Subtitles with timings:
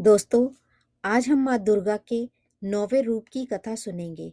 [0.00, 0.48] दोस्तों,
[1.04, 2.30] आज हम माँ दुर्गा के
[2.64, 4.32] नौवे रूप की कथा सुनेंगे।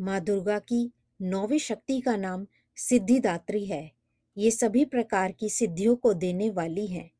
[0.00, 0.92] माँ दुर्गा की
[1.22, 2.46] नौवी शक्ति का नाम
[2.76, 3.92] सिद्धिदात्री है।
[4.38, 7.10] ये सभी प्रकार की सिद्धियों को देने वाली हैं।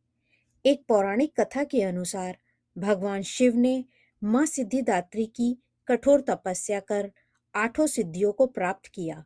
[0.67, 2.39] एक पौराणिक कथा के अनुसार
[2.79, 3.85] भगवान शिव ने
[4.25, 5.59] माँ सिद्धिदात्री की
[5.89, 7.13] कठोर तपस्या कर
[7.55, 9.25] आठों सिद्धियों को प्राप्त किया।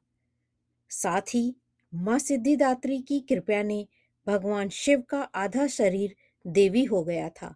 [0.88, 1.56] साथ ही
[1.94, 3.86] माँ सिद्धिदात्री की कृपया ने
[4.26, 6.16] भगवान शिव का आधा शरीर
[6.46, 7.54] देवी हो गया था।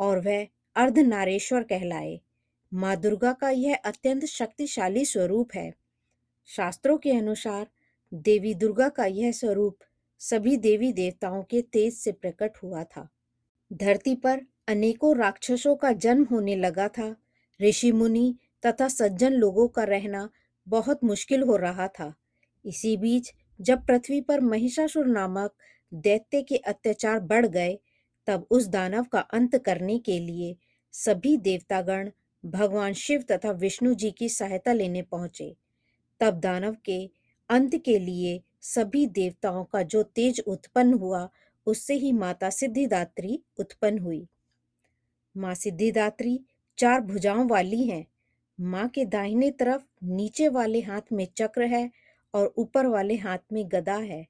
[0.00, 2.20] और वह अर्धनारेश्वर कहलाए।
[2.74, 5.74] माँ दुर्गा का यह अत्यंत शक्तिशाली स्वरूप है।
[6.46, 7.66] शास्त्रों के अनुसार
[8.14, 9.78] देवी दुर्गा का यह स्वरूप
[10.18, 13.08] सभी देवी देवताओं के तेज से प्रकट हुआ था।
[13.72, 17.16] धरती पर अनेकों राक्षसों का जन्म होने लगा था।
[17.62, 20.30] ऋषि मुनि तथा सज्जन लोगों का रहना
[20.68, 22.14] बहुत मुश्किल हो रहा था।
[22.64, 25.54] इसी बीच जब पृथ्वी पर महिषासुर नामक
[25.94, 27.78] दैत्य के अत्याचार बढ़ गए
[28.26, 30.56] तब उस दानव का अंत करने के लिए
[30.92, 32.10] सभी देवतागण
[32.44, 35.56] भगवान शिव तथा विष्णु जी की सहायता लेने पहुँचे।
[36.20, 37.10] तब दानव के
[37.50, 41.28] अंत के लिए सभी देवताओं का जो तेज उत्पन्न हुआ,
[41.66, 44.28] उससे ही माता सिद्धिदात्री उत्पन्न हुई।
[45.36, 46.40] माँ सिद्धिदात्री
[46.78, 48.06] चार भुजाओं वाली हैं।
[48.60, 51.90] माँ के दाहिने तरफ़ नीचे वाले हाथ में चक्र है
[52.34, 54.26] और ऊपर वाले हाथ में गदा है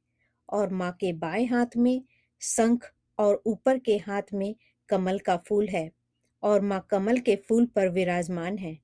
[0.53, 2.03] और माँ के बाएँ हाथ में
[2.41, 4.55] शंख और ऊपर के हाथ में
[4.89, 5.91] कमल का फूल है
[6.43, 8.79] और माँ कमल के फूल पर विराजमान है।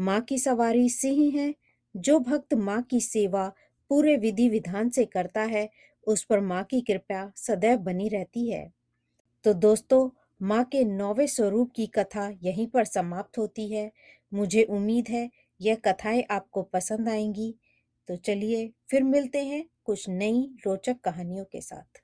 [0.00, 1.54] माँ की सवारी सिंह है,
[1.96, 3.52] जो भक्त माँ की सेवा
[3.88, 5.70] पूरे विधि विधान से करता है,
[6.06, 8.72] उस पर माँ की कृपा सदैव बनी रहती है।
[9.44, 10.10] तो दोस्तों,
[10.42, 13.92] माँ के नौवे स्वरूप की कथा यहीं पर समाप्त होती है।
[14.34, 17.54] मुझे उम्मीद है, यह कथाएँ आपको पसंद आएँगी।
[18.08, 22.02] तो चलिए, फिर मिलते हैं कुछ नई रोचक कहानियों के साथ।